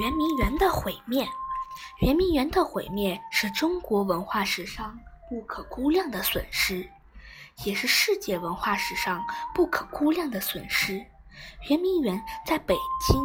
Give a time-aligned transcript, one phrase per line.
[0.00, 1.28] 圆明园的毁灭，
[2.00, 6.88] 圆明园的毁灭是中国文化史上不可估量的损失，
[7.66, 9.22] 也是世界文化史上
[9.54, 10.94] 不可估量的损失。
[11.68, 12.74] 圆明园在北
[13.06, 13.22] 京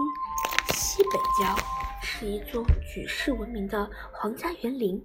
[0.73, 1.55] 西北郊，
[2.01, 2.61] 是一座
[2.93, 5.01] 举世闻名的皇家园林，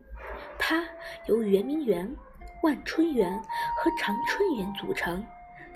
[0.59, 0.85] 它
[1.29, 2.13] 由圆明园、
[2.65, 3.41] 万春园
[3.77, 5.25] 和长春园组成，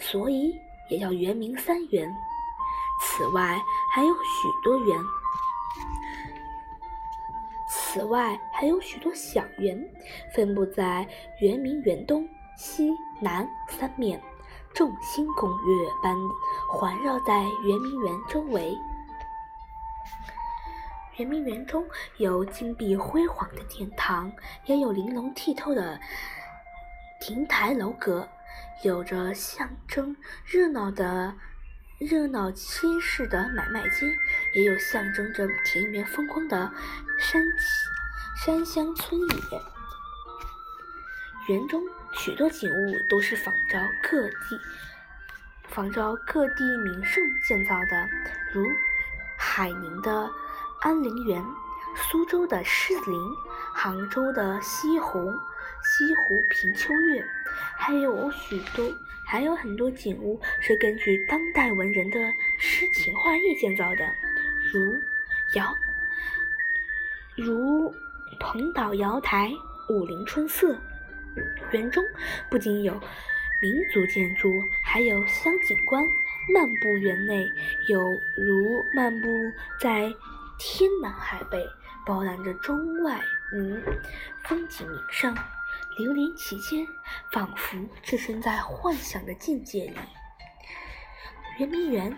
[0.01, 0.53] 所以
[0.91, 2.13] 也叫圆明三园。
[3.01, 3.63] 此外，
[3.95, 4.99] 还有许多园。
[7.97, 9.75] 此外，还有许多小园，
[10.35, 11.09] 分布在
[11.41, 12.91] 圆明园东西
[13.23, 14.21] 南三面，
[14.75, 16.15] 众星拱月般
[16.71, 18.77] 环绕在圆明园周围。
[21.17, 21.83] 圆明园中
[22.19, 24.31] 有金碧辉煌的殿堂，
[24.67, 25.99] 也有玲珑剔透的
[27.19, 28.29] 亭台楼阁，
[28.83, 31.35] 有着象征热闹的。
[31.99, 34.07] 热闹街市的买卖街，
[34.57, 36.73] 也有象征着田园风光的
[37.19, 37.43] 山
[38.43, 39.63] 山乡村野。
[41.49, 41.83] 园中
[42.15, 44.59] 许多景物都是仿照各地
[45.69, 48.09] 仿照各地名胜建造的，
[48.51, 48.67] 如
[49.37, 50.31] 海宁的
[50.81, 51.45] 安陵园、
[51.95, 53.21] 苏州的狮子林、
[53.75, 55.19] 杭州的西湖
[55.85, 57.23] 西湖平秋月，
[57.77, 58.91] 还有许多。
[59.29, 64.09] 还有很多景物是根据当代文人的诗情画意建造的，
[64.73, 65.01] 如
[65.55, 65.75] 瑶，
[67.37, 67.95] 如
[68.41, 69.53] 蓬岛瑶台、
[69.89, 70.77] 武陵春色。
[71.71, 72.03] 园中
[72.49, 72.99] 不仅有
[73.61, 74.51] 民族建筑，
[74.83, 76.03] 还有乡景观。
[76.55, 77.51] 漫步园内，
[77.89, 78.01] 有
[78.37, 79.29] 如漫步
[79.81, 80.15] 在
[80.59, 81.67] 天南海北，
[82.07, 83.21] 饱览着中外
[83.53, 83.83] 名
[84.45, 85.35] 风景名胜。
[85.99, 86.87] 流连其间，
[87.33, 89.97] 仿佛置身在幻想的境界里。
[91.59, 92.11] 圆明园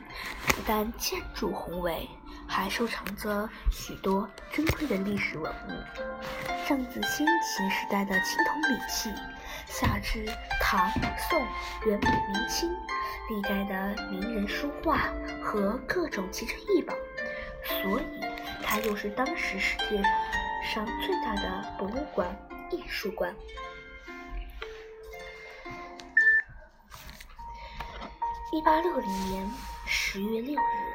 [0.49, 2.09] 不但建筑宏伟，
[2.49, 5.71] 还收藏着许多珍贵的历史文物，
[6.67, 9.13] 上自先秦时代的青铜礼器，
[9.67, 10.25] 下至
[10.61, 10.91] 唐、
[11.31, 11.39] 宋、
[11.87, 12.69] 元、明清
[13.29, 15.13] 历代的名人书画
[15.43, 16.95] 和各种奇珍异宝，
[17.65, 18.05] 所以
[18.63, 20.03] 它又是当时世界
[20.73, 22.27] 上最大的博物馆。
[22.71, 23.35] 艺术馆。
[28.53, 29.51] 一八六零年
[29.87, 30.88] 十月六日，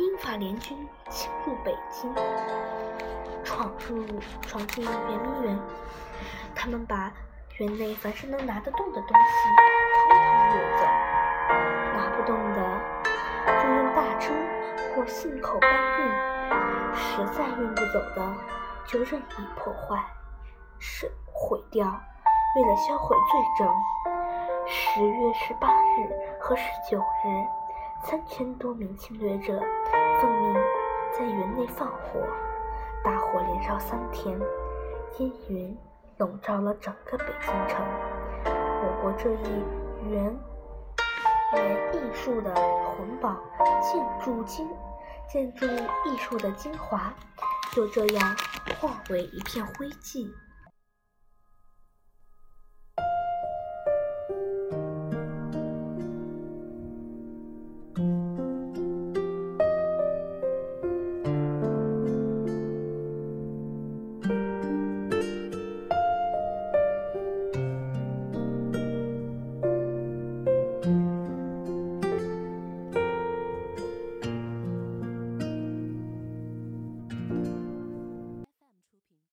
[0.00, 2.10] 英法联军侵入北京，
[3.44, 4.02] 闯入
[4.40, 5.58] 闯进圆明园。
[6.54, 7.12] 他们把
[7.58, 9.14] 园内凡是能拿得动的东西，
[10.08, 10.24] 统统
[10.54, 10.86] 掠走；
[11.94, 12.80] 拿不动的，
[13.62, 14.32] 就用大车
[14.96, 16.08] 或信口搬运；
[16.94, 18.34] 实在运不走的，
[18.86, 20.02] 就任意破坏。
[20.78, 21.84] 是毁掉。
[22.56, 23.68] 为了销毁罪证，
[24.66, 27.46] 十月十八日和十九日，
[28.02, 29.60] 三千多名侵略者
[30.20, 30.54] 奉命
[31.12, 32.20] 在园内放火，
[33.04, 34.38] 大火连烧三天，
[35.18, 35.76] 烟云
[36.16, 37.84] 笼罩了整个北京城。
[38.46, 40.34] 我国这一园
[41.52, 43.36] 园艺术的魂宝，
[43.82, 44.66] 建筑精
[45.28, 47.12] 建筑艺术的精华，
[47.72, 48.36] 就这样
[48.80, 50.26] 化为一片灰烬。